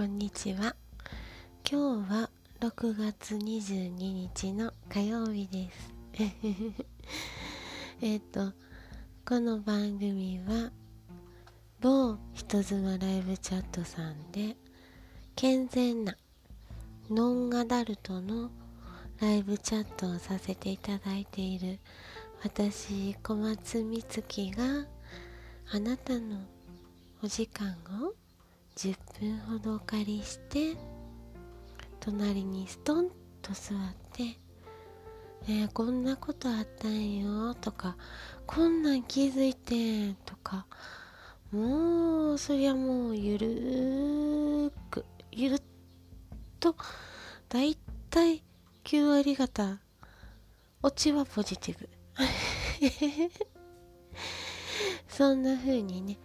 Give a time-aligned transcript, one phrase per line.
[0.00, 0.74] こんにちは。
[1.70, 5.94] 今日は6月22日の火曜日です。
[8.00, 8.54] えっと
[9.26, 10.72] この番組は
[11.82, 14.56] 某人妻ライブチャットさんで
[15.36, 16.16] 健全な
[17.10, 18.50] ノンアダルトの
[19.20, 21.78] ライブチャットをさせていただいている
[22.42, 24.86] 私小松美月が
[25.70, 26.40] あなたの
[27.22, 28.14] お時間を
[28.80, 30.74] 10分ほどお借りして
[32.00, 33.10] 隣にストン
[33.42, 34.38] と座って
[35.46, 37.98] 「えー、こんなことあったんよ」とか
[38.48, 40.66] 「こんなん気づいて」とか
[41.52, 45.62] もうそりゃもうゆるーくゆるっ
[46.58, 46.74] と
[47.50, 47.76] だい
[48.08, 48.42] たい
[48.84, 49.78] 9割方
[50.82, 51.90] オチはポジティブ。
[55.06, 56.18] そんな風にね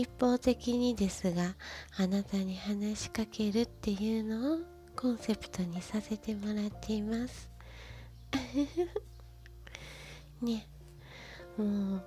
[0.00, 1.54] 一方的にですが
[1.96, 4.58] あなたに話しかけるっていうのを
[4.96, 7.48] コンセプトにさせてもらっています。
[10.42, 10.66] ね。
[11.56, 12.04] もう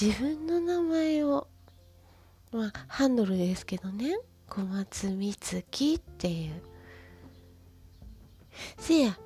[0.00, 1.46] 自分の名前を
[2.50, 4.18] まあハンドルですけどね。
[4.48, 6.60] 小松美月っていう。
[8.78, 9.16] せや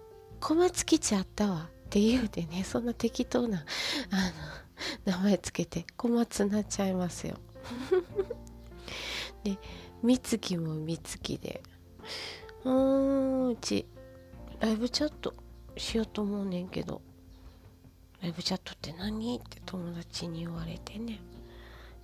[0.40, 3.64] 小松吉あったわって言うてねそんな適当な
[4.10, 4.32] あ
[5.06, 7.38] の名前つけて小松なっちゃいますよ。
[9.44, 9.58] で
[10.02, 11.62] 美月も美月で。
[12.64, 13.86] うーんうち
[14.60, 15.34] ライブチャット
[15.76, 17.02] しようと思うねんけど。
[18.22, 19.36] ライブチャットって何？
[19.36, 21.20] って友達に言われてね。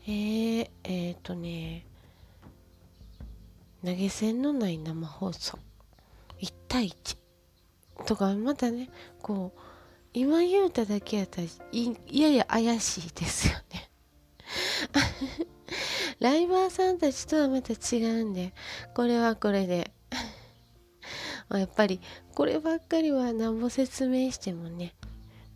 [0.07, 1.87] えー、えー、とね
[3.85, 5.59] 投げ銭のない生放送。
[6.41, 7.17] 1対1
[8.05, 8.91] とかまたね
[9.21, 9.61] こう
[10.13, 13.91] 今言うただけやったらいやや怪しいですよね。
[16.23, 18.53] ライバーさんたちとはまた違うんで
[18.95, 19.91] これはこれで。
[21.51, 22.01] やっぱり
[22.35, 24.95] こればっかりは何も説明してもね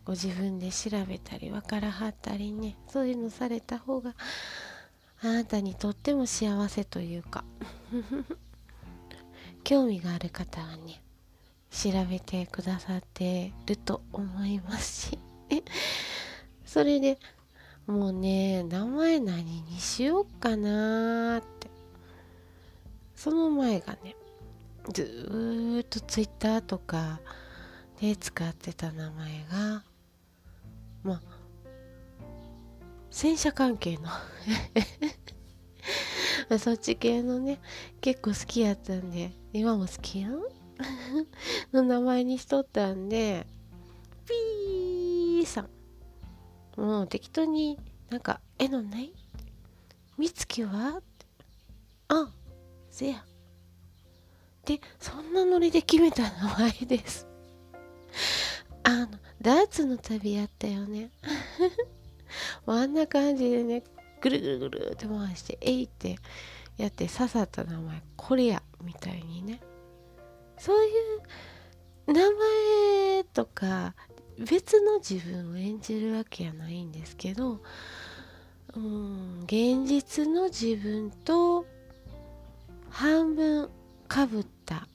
[0.03, 4.13] ご自分で調べたり分からはったりねそういうのされた方が
[5.21, 7.45] あなたにとっても幸せというか。
[9.63, 11.01] 興味がある方はね
[11.71, 15.19] 調べてくださってると思いますし。
[16.65, 17.17] それで
[17.87, 21.67] もうね名前何にしようかなって。
[23.15, 24.15] その前がね
[24.93, 27.19] ずーっとツイッターとか
[27.99, 29.83] で使ってた名前が
[31.03, 31.21] まあ
[33.09, 34.09] 戦車関係の。
[36.59, 37.59] そっち系のね
[37.99, 40.39] 結構好きやったんで今も好きやん？
[41.73, 43.47] の名前にしとったんで
[44.25, 45.76] ピーさん。
[46.77, 47.77] もう適当に
[48.09, 49.11] なんか絵のない？
[50.17, 51.01] 美月は？
[52.07, 52.29] あ
[52.89, 53.25] せや。
[54.65, 57.27] でそんなノリで決めた名前です。
[58.83, 59.07] あの
[59.41, 61.09] ダーツの旅やったよね。
[62.65, 63.83] あんな感じでね
[64.21, 66.17] ぐるぐるぐるって回して「えい」って
[66.77, 69.61] やって刺さった名前これやみたいにね。
[70.59, 70.89] そうい
[72.07, 73.95] う名前とか
[74.37, 77.59] 別の自分を演じるわけやないんですけど
[78.75, 81.65] うん現実の自分と
[82.89, 83.69] 半分
[84.07, 84.87] かぶった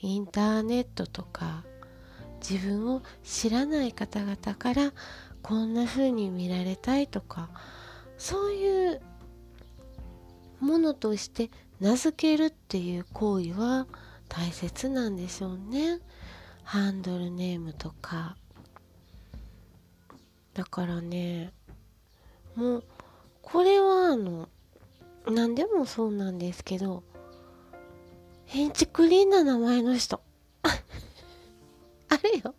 [0.00, 1.64] インターネットとか
[2.48, 4.92] 自分を知らない方々から
[5.42, 7.50] こんな風に見られたいとか
[8.18, 9.00] そういう
[10.60, 11.50] ものとして
[11.80, 13.86] 名付けるっていう行為は
[14.28, 16.00] 大切なんでしょうね。
[16.66, 18.36] ハンドルネームとか。
[20.52, 21.52] だからね
[22.56, 22.84] もう
[23.40, 24.48] これはあの
[25.28, 27.04] 何でもそうなんですけど
[28.46, 30.20] ヘンチクリーンな名前の人。
[30.62, 32.42] あれよ。
[32.42, 32.54] ほん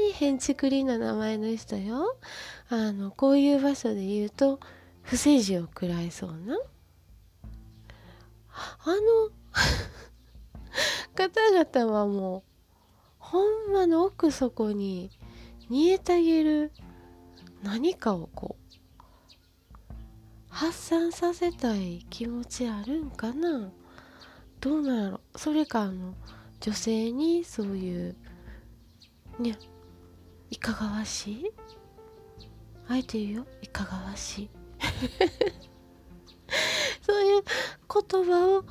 [0.00, 2.16] まにヘンチクリーンな名前の人よ。
[2.68, 4.60] あのこういう場所で言うと
[5.02, 6.56] 不正字を食らいそうな。
[8.52, 9.30] あの
[11.16, 12.53] 方々はもう
[13.26, 15.10] ほんまの奥底に
[15.70, 16.72] 煮えたげる
[17.62, 18.64] 何かをこう
[20.50, 23.72] 発散させたい気持ちあるんかな？
[24.60, 25.20] どうなんやろ？
[25.36, 26.14] それかあの
[26.60, 28.16] 女性にそういう
[29.40, 29.58] ね
[30.50, 31.52] いかがわしい？
[32.86, 33.46] あえて言うよ。
[33.62, 34.50] いかがわしい？
[37.00, 38.64] そういう言葉を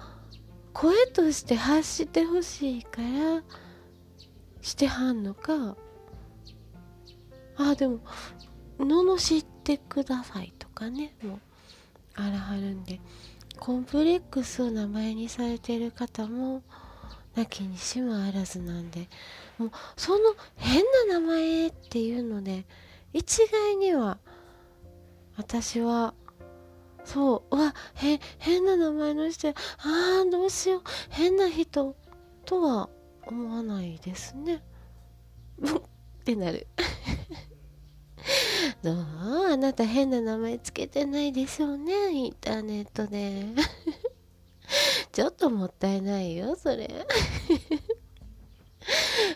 [0.74, 3.44] 声として発してほしいから
[4.64, 5.76] してはんのか
[7.58, 8.00] あでも
[8.80, 11.40] 罵ってくださいとかねもう
[12.16, 13.00] あらはるんで
[13.60, 16.64] コンプレックスを名前にされてる方も
[17.36, 19.10] なきにしもあらずなんで
[19.58, 20.20] もうその
[20.56, 22.66] 変な名前っていうので
[23.12, 24.18] 一概には
[25.36, 26.14] 私は
[27.04, 29.54] そううわへ変な名前の人あ
[30.26, 31.96] あどうしよう変な人
[32.46, 32.90] とは
[33.28, 34.62] 思わないですね。
[35.64, 35.68] っ
[36.24, 36.68] てなる。
[38.82, 38.96] どう？
[39.52, 42.12] あなた変な名前つけてないでしょうね。
[42.12, 43.46] インターネットで。
[45.12, 47.06] ちょっともったいないよそれ。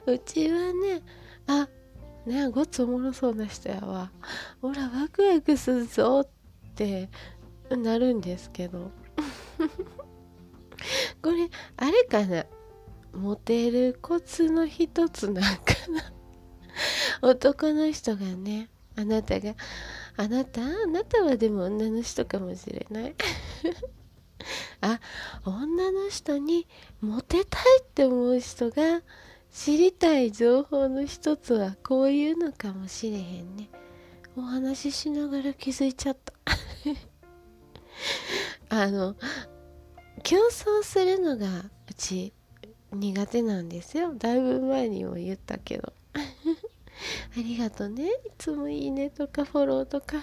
[0.06, 1.02] うちはね
[1.48, 1.70] あ
[2.26, 4.12] ねごっつおもろそうな人やわ。
[4.62, 6.28] ほらワクワクするぞっ
[6.76, 7.10] て
[7.70, 8.92] なるんですけど。
[11.22, 12.46] これあれかな？
[13.14, 16.12] モテるコツの一つなんかな。
[17.22, 19.56] 男の人がねあなたが
[20.16, 23.16] あなたあなたはでも女の人かもしれない。
[24.82, 25.00] あ
[25.44, 26.68] 女の人に
[27.02, 29.02] モテたいって思う人が
[29.52, 33.70] 知りたい情報の一つはこういうのかもしれへんね。
[34.36, 36.34] お話ししながら気づいちゃった。
[38.70, 39.16] あの
[40.24, 42.34] 競争するのがうち
[42.92, 44.14] 苦手なんですよ。
[44.16, 45.94] だいぶ前にも言ったけど。
[46.14, 46.20] あ
[47.36, 48.06] りがとね。
[48.06, 50.18] いつもいいねとかフォローとか。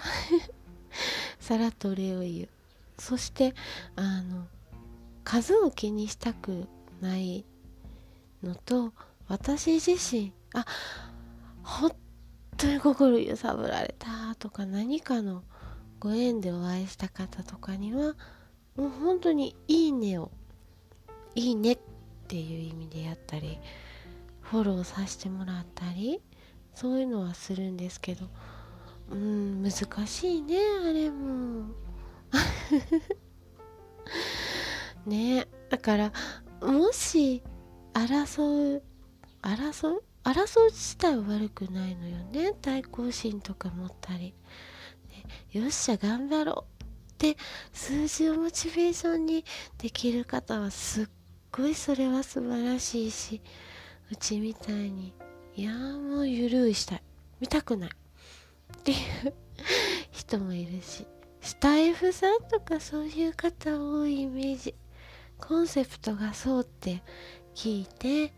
[1.39, 2.49] さらっとお礼を言う。
[2.97, 3.53] そして
[3.95, 4.47] あの
[5.23, 6.67] 数を気にしたく
[7.01, 7.45] ない
[8.41, 8.93] のと
[9.27, 10.65] 私自身あ
[11.63, 11.91] 本
[12.57, 15.43] 当に心揺さぶられたとか何かの
[15.99, 18.15] ご縁でお会いした方とかには
[18.75, 20.31] もう本当に「いいね」を
[21.35, 21.94] 「いいね」って
[22.27, 23.57] ていう意味でやったり
[24.41, 26.21] フォローさせてもらったり
[26.73, 28.27] そういうのはするんですけど
[29.09, 31.67] うん難しいねあれも。
[35.05, 36.11] ねだから
[36.61, 37.43] もし
[37.93, 38.83] 争う
[39.41, 42.53] 争う争う自体は悪くないのよね。
[42.59, 44.33] 対抗心とか持ったり、
[45.07, 46.87] ね、よっしゃ頑張ろうっ
[47.19, 47.37] て
[47.71, 49.45] 数字をモチベーションに
[49.77, 51.07] できる方はすっ
[51.55, 53.41] ごいそれは素晴らしいし
[54.11, 55.13] うちみたいに
[55.55, 57.01] いやもうゆるいしたい。
[57.39, 57.89] 見たくない。
[57.89, 58.97] っていう
[60.11, 61.07] 人もいるし。
[61.39, 64.75] スタイフさんとかそういう方多いイメージ。
[65.39, 67.01] コンセプトがそうって
[67.55, 68.33] 聞いて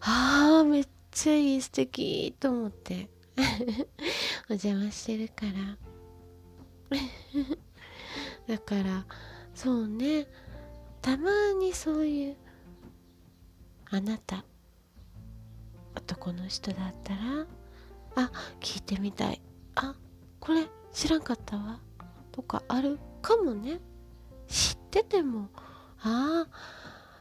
[0.00, 3.08] ああめっちゃいい素敵と思って。
[4.50, 5.78] お邪魔してるから。
[8.56, 9.06] だから
[9.54, 10.26] そうね。
[11.02, 12.36] たまにそういう
[13.90, 14.44] あなた
[15.96, 17.20] 男の人だったら
[18.16, 18.30] あ
[18.60, 19.40] 聞いてみたい。
[19.74, 19.94] あ
[20.38, 21.80] これ知らんかったわ。
[22.32, 23.80] とかあるかもね。
[24.48, 25.48] 知ってても
[26.02, 26.48] ああ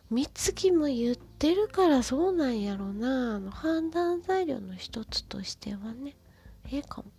[0.09, 3.35] 三月も言ってるからそうなんやろな。
[3.35, 6.15] あの判断材料の一つとしてはね。
[6.71, 7.11] ええかも。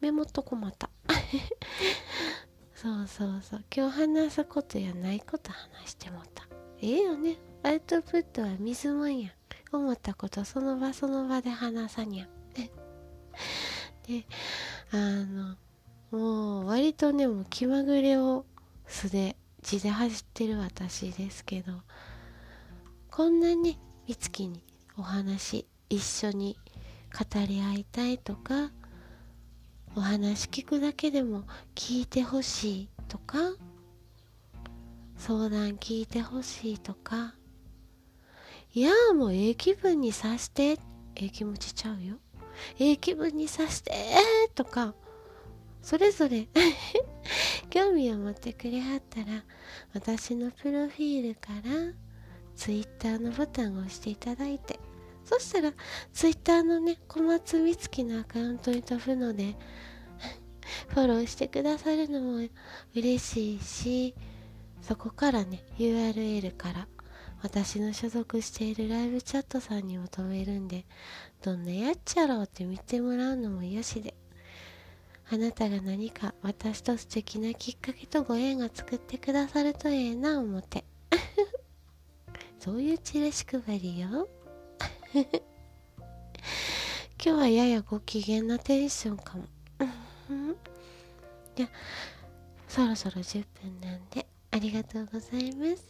[0.00, 0.90] メモっとこまた。
[2.84, 3.64] そうそうそう。
[3.74, 6.46] 今日話すことやないこと話してもた。
[6.82, 7.38] ええよね。
[7.62, 9.30] アウトプットは水もんや。
[9.72, 12.28] 思ったことその場その場で話さにゃ。
[14.06, 14.26] で
[14.92, 15.56] あの
[16.10, 18.44] もう割とねもう気まぐれを
[18.86, 21.72] 素で地で走ってる私ですけど
[23.10, 24.62] こんなに美月に
[24.98, 26.58] お話一緒に
[27.18, 28.70] 語り合いたいとか
[29.96, 33.38] お話聞くだけでも聞いてほしいとか
[35.16, 37.34] 相談聞いてほしいとか。
[38.74, 40.78] いやもうええ気分にさしてえ
[41.26, 42.16] え気持ちちゃうよ。
[42.80, 43.92] ええ気分にさして
[44.54, 44.94] とか
[45.80, 46.48] それぞれ
[47.70, 49.44] 興味を持ってくれはったら
[49.92, 51.92] 私のプロフィールから
[52.56, 54.73] Twitter のボタンを押していただいて
[55.24, 55.72] そしたら
[56.12, 59.56] Twitter のね小松美月のアカウントに飛ぶので
[60.88, 62.48] フォローしてくださるのも
[62.94, 64.14] 嬉しいし
[64.82, 66.88] そこからね URL から
[67.42, 70.86] 私の所属しているライブチャットさんにも飛べるんで
[71.42, 74.14] どんなやっちゃろうって見てもらうのもよしで。
[75.30, 80.84] あなたが何か私と素敵なきっかけとご縁が作ってくださるとええな思って。
[82.60, 84.28] そういうチラシ配りよ。
[87.18, 89.44] 今日はややご機嫌なテンションかも。
[91.54, 91.68] じゃ
[92.66, 95.86] そろそろ10分なんでありがとうございます。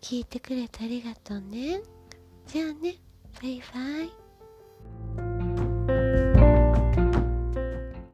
[0.00, 1.82] 聞いてくれてありがとうね。
[2.46, 2.94] じゃあね。
[3.42, 4.27] バイバイ。